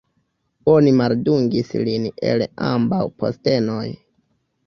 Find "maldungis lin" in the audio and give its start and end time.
1.01-2.09